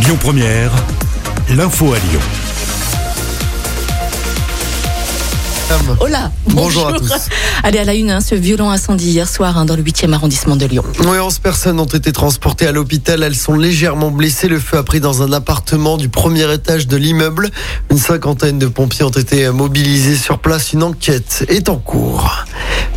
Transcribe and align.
Lyon 0.00 0.16
Première, 0.20 0.70
l'info 1.50 1.92
à 1.92 1.98
Lyon. 1.98 2.20
Hola, 6.00 6.30
Bonjour 6.46 6.88
à 6.88 6.92
tous. 6.92 7.12
Allez, 7.62 7.78
à 7.78 7.84
la 7.84 7.94
une, 7.94 8.10
hein, 8.10 8.20
ce 8.20 8.34
violent 8.34 8.70
incendie 8.70 9.10
hier 9.10 9.28
soir 9.28 9.58
hein, 9.58 9.64
dans 9.64 9.76
le 9.76 9.82
8e 9.82 10.12
arrondissement 10.12 10.56
de 10.56 10.66
Lyon. 10.66 10.84
Oui, 11.00 11.18
11 11.18 11.38
personnes 11.40 11.80
ont 11.80 11.84
été 11.84 12.12
transportées 12.12 12.66
à 12.66 12.72
l'hôpital. 12.72 13.22
Elles 13.22 13.34
sont 13.34 13.54
légèrement 13.54 14.10
blessées. 14.10 14.48
Le 14.48 14.58
feu 14.58 14.78
a 14.78 14.82
pris 14.82 15.00
dans 15.00 15.22
un 15.22 15.32
appartement 15.32 15.96
du 15.96 16.08
premier 16.08 16.52
étage 16.52 16.86
de 16.86 16.96
l'immeuble. 16.96 17.50
Une 17.90 17.98
cinquantaine 17.98 18.58
de 18.58 18.66
pompiers 18.66 19.04
ont 19.04 19.10
été 19.10 19.50
mobilisés 19.50 20.16
sur 20.16 20.38
place. 20.38 20.72
Une 20.72 20.82
enquête 20.82 21.44
est 21.48 21.68
en 21.68 21.76
cours. 21.76 22.46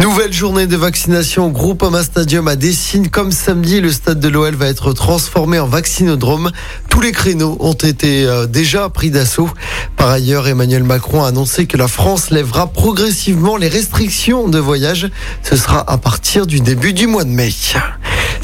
Nouvelle 0.00 0.32
journée 0.32 0.68
de 0.68 0.76
vaccination 0.76 1.46
au 1.46 1.50
Groupama 1.50 2.04
Stadium 2.04 2.46
à 2.46 2.54
Dessine. 2.54 3.08
Comme 3.08 3.32
samedi, 3.32 3.80
le 3.80 3.90
stade 3.90 4.20
de 4.20 4.28
l'OL 4.28 4.54
va 4.54 4.68
être 4.68 4.92
transformé 4.92 5.58
en 5.58 5.66
vaccinodrome. 5.66 6.52
Tous 6.88 7.00
les 7.00 7.10
créneaux 7.10 7.56
ont 7.58 7.72
été 7.72 8.24
euh, 8.24 8.46
déjà 8.46 8.88
pris 8.90 9.10
d'assaut. 9.10 9.50
Par 9.96 10.10
ailleurs, 10.10 10.46
Emmanuel 10.46 10.84
Macron 10.84 11.24
a 11.24 11.28
annoncé 11.28 11.66
que 11.66 11.76
la 11.76 11.88
France 11.88 12.30
lèvera 12.30 12.68
progressivement 12.68 13.56
les 13.56 13.66
restrictions 13.66 14.46
de 14.46 14.60
voyage. 14.60 15.10
Ce 15.42 15.56
sera 15.56 15.80
à 15.90 15.98
partir 15.98 16.46
du 16.46 16.60
début 16.60 16.92
du 16.92 17.08
mois 17.08 17.24
de 17.24 17.30
mai. 17.30 17.52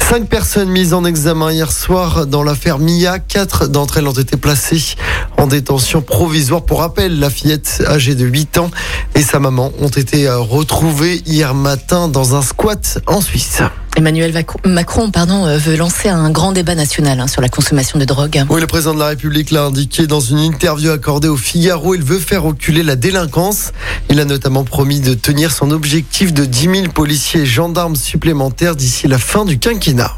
Cinq 0.09 0.27
personnes 0.27 0.69
mises 0.69 0.93
en 0.93 1.03
examen 1.03 1.51
hier 1.51 1.71
soir 1.71 2.27
dans 2.27 2.43
l'affaire 2.43 2.79
Mia. 2.79 3.17
Quatre 3.17 3.67
d'entre 3.67 3.97
elles 3.97 4.07
ont 4.07 4.11
été 4.11 4.37
placées 4.37 4.95
en 5.37 5.47
détention 5.47 6.01
provisoire. 6.01 6.63
Pour 6.63 6.79
rappel, 6.79 7.19
la 7.19 7.29
fillette 7.29 7.83
âgée 7.87 8.15
de 8.15 8.25
8 8.25 8.57
ans 8.57 8.71
et 9.15 9.21
sa 9.21 9.39
maman 9.39 9.71
ont 9.79 9.89
été 9.89 10.27
euh, 10.27 10.39
retrouvées 10.39 11.21
hier 11.25 11.53
matin 11.53 12.07
dans 12.07 12.35
un 12.35 12.41
squat 12.41 12.99
en 13.07 13.21
Suisse. 13.21 13.61
Emmanuel 13.97 14.33
Macron 14.65 15.09
pardon, 15.09 15.45
euh, 15.45 15.57
veut 15.57 15.77
lancer 15.77 16.09
un 16.09 16.29
grand 16.29 16.51
débat 16.51 16.75
national 16.75 17.19
hein, 17.19 17.27
sur 17.27 17.41
la 17.41 17.47
consommation 17.47 17.97
de 17.97 18.03
drogue. 18.03 18.43
Oui, 18.49 18.59
le 18.59 18.67
président 18.67 18.93
de 18.93 18.99
la 18.99 19.07
République 19.07 19.51
l'a 19.51 19.63
indiqué 19.63 20.05
dans 20.05 20.19
une 20.19 20.39
interview 20.39 20.91
accordée 20.91 21.29
au 21.29 21.37
Figaro. 21.37 21.95
Il 21.95 22.03
veut 22.03 22.19
faire 22.19 22.43
reculer 22.43 22.83
la 22.83 22.97
délinquance. 22.97 23.71
Il 24.09 24.19
a 24.19 24.25
notamment 24.25 24.65
promis 24.65 24.99
de 24.99 25.13
tenir 25.13 25.51
son 25.51 25.71
objectif 25.71 26.33
de 26.33 26.43
10 26.43 26.61
000 26.61 26.87
policiers 26.93 27.41
et 27.41 27.45
gendarmes 27.45 27.95
supplémentaires 27.95 28.75
d'ici 28.75 29.07
la 29.07 29.17
fin 29.17 29.45
du 29.45 29.59
quinquennat. 29.59 30.11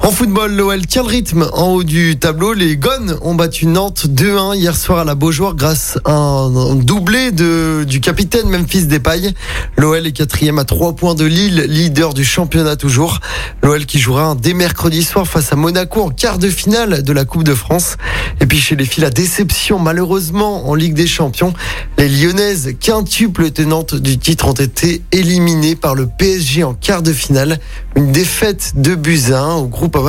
En 0.00 0.12
football, 0.12 0.54
l'OL 0.54 0.86
tient 0.86 1.02
le 1.02 1.08
rythme 1.08 1.48
en 1.52 1.68
haut 1.68 1.82
du 1.82 2.16
tableau. 2.18 2.52
Les 2.52 2.76
Gones 2.76 3.18
ont 3.20 3.34
battu 3.34 3.66
Nantes 3.66 4.06
2-1 4.06 4.56
hier 4.56 4.76
soir 4.76 5.00
à 5.00 5.04
la 5.04 5.16
Beaujoire 5.16 5.54
grâce 5.54 5.98
à 6.04 6.12
un 6.12 6.76
doublé 6.76 7.32
de, 7.32 7.84
du 7.84 8.00
capitaine 8.00 8.48
Memphis 8.48 8.86
Depay. 8.86 9.34
L'OL 9.76 10.06
est 10.06 10.12
quatrième 10.12 10.58
à 10.60 10.64
3 10.64 10.94
points 10.94 11.14
de 11.14 11.24
Lille, 11.24 11.66
leader 11.68 12.14
du 12.14 12.24
championnat 12.24 12.76
toujours. 12.76 13.18
L'OL 13.62 13.84
qui 13.86 13.98
jouera 13.98 14.36
dès 14.40 14.54
mercredi 14.54 15.02
soir 15.02 15.26
face 15.26 15.52
à 15.52 15.56
Monaco 15.56 16.00
en 16.02 16.10
quart 16.10 16.38
de 16.38 16.48
finale 16.48 17.02
de 17.02 17.12
la 17.12 17.24
Coupe 17.24 17.44
de 17.44 17.54
France. 17.54 17.96
Et 18.40 18.46
puis 18.46 18.58
chez 18.58 18.76
les 18.76 18.84
filles, 18.84 19.02
la 19.02 19.10
déception 19.10 19.80
malheureusement 19.80 20.68
en 20.68 20.74
Ligue 20.74 20.94
des 20.94 21.08
Champions. 21.08 21.52
Les 21.98 22.08
Lyonnaises, 22.08 22.76
quintuples 22.80 23.50
tenantes 23.50 23.96
du 23.96 24.18
titre, 24.18 24.46
ont 24.46 24.52
été 24.52 25.02
éliminées 25.10 25.74
par 25.74 25.96
le 25.96 26.06
PSG 26.06 26.62
en 26.62 26.74
quart 26.74 27.02
de 27.02 27.12
finale. 27.12 27.58
Une 27.96 28.12
défaite 28.12 28.74
de 28.76 28.94
buts 28.94 29.32
à 29.32 29.40
un 29.40 29.56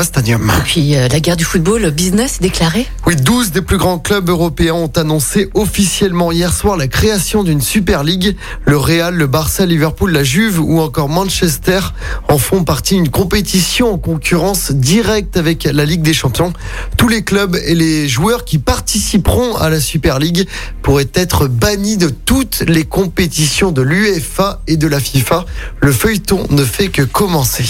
Stadium. 0.03 0.49
Et 0.49 0.63
puis 0.63 0.95
euh, 0.95 1.07
la 1.07 1.19
guerre 1.19 1.37
du 1.37 1.43
football, 1.43 1.81
le 1.81 1.91
business 1.91 2.37
est 2.37 2.43
déclaré. 2.43 2.87
Oui, 3.05 3.15
12 3.15 3.51
des 3.51 3.61
plus 3.61 3.77
grands 3.77 3.97
clubs 3.97 4.29
européens 4.29 4.73
ont 4.73 4.91
annoncé 4.95 5.49
officiellement 5.53 6.31
hier 6.31 6.53
soir 6.53 6.77
la 6.77 6.87
création 6.87 7.43
d'une 7.43 7.61
Super 7.61 8.03
League. 8.03 8.35
Le 8.65 8.77
Real, 8.77 9.15
le 9.15 9.27
Barça, 9.27 9.65
Liverpool, 9.65 10.11
la 10.11 10.23
Juve 10.23 10.59
ou 10.59 10.79
encore 10.79 11.09
Manchester 11.09 11.79
en 12.27 12.37
font 12.37 12.63
partie 12.63 12.95
une 12.95 13.09
compétition 13.09 13.93
en 13.93 13.97
concurrence 13.97 14.71
directe 14.71 15.37
avec 15.37 15.63
la 15.63 15.85
Ligue 15.85 16.01
des 16.01 16.13
Champions. 16.13 16.53
Tous 16.97 17.07
les 17.07 17.23
clubs 17.23 17.55
et 17.65 17.75
les 17.75 18.07
joueurs 18.07 18.45
qui 18.45 18.57
participeront 18.57 19.55
à 19.55 19.69
la 19.69 19.79
Super 19.79 20.19
League 20.19 20.47
pourraient 20.81 21.09
être 21.13 21.47
bannis 21.47 21.97
de 21.97 22.09
toutes 22.09 22.63
les 22.67 22.85
compétitions 22.85 23.71
de 23.71 23.81
l'UEFA 23.81 24.61
et 24.67 24.77
de 24.77 24.87
la 24.87 24.99
FIFA. 24.99 25.45
Le 25.81 25.91
feuilleton 25.91 26.45
ne 26.49 26.63
fait 26.63 26.89
que 26.89 27.01
commencer. 27.01 27.65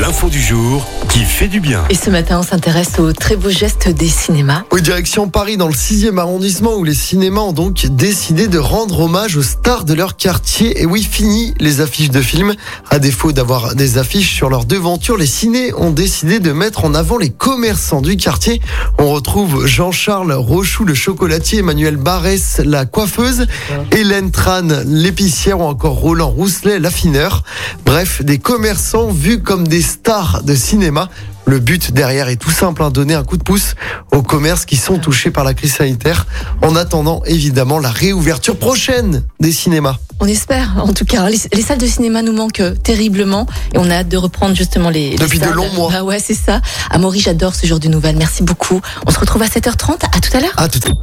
L'info 0.00 0.28
du 0.28 0.40
jour 0.40 0.84
qui 1.08 1.20
fait 1.20 1.46
du 1.46 1.60
bien. 1.60 1.84
Et 1.88 1.94
ce 1.94 2.10
matin, 2.10 2.40
on 2.40 2.42
s'intéresse 2.42 2.98
aux 2.98 3.12
très 3.12 3.36
beaux 3.36 3.50
gestes 3.50 3.88
des 3.88 4.08
cinémas. 4.08 4.64
Oui, 4.72 4.82
direction 4.82 5.28
Paris, 5.28 5.56
dans 5.56 5.68
le 5.68 5.72
6e 5.72 6.18
arrondissement, 6.18 6.74
où 6.74 6.82
les 6.82 6.94
cinémas 6.94 7.42
ont 7.42 7.52
donc 7.52 7.86
décidé 7.86 8.48
de 8.48 8.58
rendre 8.58 8.98
hommage 8.98 9.36
aux 9.36 9.44
stars 9.44 9.84
de 9.84 9.94
leur 9.94 10.16
quartier. 10.16 10.82
Et 10.82 10.86
oui, 10.86 11.06
fini 11.08 11.54
les 11.60 11.80
affiches 11.80 12.10
de 12.10 12.20
films. 12.20 12.54
À 12.90 12.98
défaut 12.98 13.30
d'avoir 13.30 13.76
des 13.76 13.96
affiches 13.96 14.34
sur 14.34 14.50
leur 14.50 14.64
devanture, 14.64 15.16
les 15.16 15.26
cinés 15.26 15.72
ont 15.74 15.92
décidé 15.92 16.40
de 16.40 16.50
mettre 16.50 16.84
en 16.84 16.94
avant 16.94 17.16
les 17.16 17.30
commerçants 17.30 18.02
du 18.02 18.16
quartier. 18.16 18.60
On 18.98 19.10
retrouve 19.10 19.66
Jean-Charles 19.66 20.32
Rochou, 20.32 20.84
le 20.84 20.94
chocolatier, 20.94 21.60
Emmanuel 21.60 21.96
Barès, 21.96 22.60
la 22.64 22.84
coiffeuse, 22.84 23.46
Hélène 23.92 24.32
Tran, 24.32 24.66
l'épicière, 24.86 25.60
ou 25.60 25.64
encore 25.64 25.94
Roland 25.94 26.30
Rousselet, 26.30 26.80
l'affineur. 26.80 27.44
Bref, 27.86 28.22
des 28.22 28.38
commerçants 28.38 29.10
vus 29.12 29.40
comme 29.40 29.68
des 29.68 29.83
stars 29.84 30.42
de 30.42 30.54
cinéma. 30.54 31.08
Le 31.46 31.58
but 31.60 31.92
derrière 31.92 32.28
est 32.28 32.36
tout 32.36 32.50
simple, 32.50 32.82
hein, 32.82 32.90
donner 32.90 33.12
un 33.14 33.22
coup 33.22 33.36
de 33.36 33.42
pouce 33.42 33.74
aux 34.12 34.22
commerces 34.22 34.64
qui 34.64 34.76
sont 34.76 34.98
touchés 34.98 35.30
par 35.30 35.44
la 35.44 35.52
crise 35.52 35.74
sanitaire, 35.74 36.26
en 36.62 36.74
attendant 36.74 37.22
évidemment 37.26 37.78
la 37.78 37.90
réouverture 37.90 38.56
prochaine 38.58 39.24
des 39.40 39.52
cinémas. 39.52 39.96
On 40.20 40.26
espère, 40.26 40.76
en 40.82 40.94
tout 40.94 41.04
cas. 41.04 41.28
Les, 41.28 41.38
les 41.52 41.60
salles 41.62 41.78
de 41.78 41.86
cinéma 41.86 42.22
nous 42.22 42.32
manquent 42.32 42.62
terriblement 42.82 43.46
et 43.74 43.78
on 43.78 43.90
a 43.90 43.96
hâte 43.96 44.08
de 44.08 44.16
reprendre 44.16 44.56
justement 44.56 44.88
les. 44.88 45.10
les 45.10 45.16
Depuis 45.16 45.38
de 45.38 45.44
salles. 45.44 45.54
longs 45.54 45.70
mois. 45.74 45.90
Bah 45.90 46.02
ouais, 46.02 46.18
c'est 46.18 46.34
ça. 46.34 46.62
Amaury, 46.90 47.20
j'adore 47.20 47.54
ce 47.54 47.66
genre 47.66 47.80
de 47.80 47.88
nouvelles. 47.88 48.16
Merci 48.16 48.42
beaucoup. 48.42 48.80
On 49.06 49.10
se 49.10 49.18
retrouve 49.18 49.42
à 49.42 49.46
7h30. 49.48 50.04
À 50.16 50.20
tout 50.20 50.34
à 50.34 50.40
l'heure. 50.40 50.54
À 50.56 50.68
tout 50.68 50.80
à 50.84 50.88
l'heure. 50.88 50.98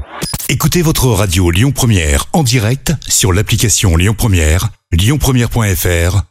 Écoutez 0.49 0.81
votre 0.81 1.07
radio 1.07 1.51
Lyon 1.51 1.71
Première 1.71 2.25
en 2.33 2.41
direct 2.43 2.93
sur 3.07 3.31
l'application 3.31 3.95
Lyon 3.95 4.15
Première, 4.17 4.69
lyonpremière.fr 4.91 6.30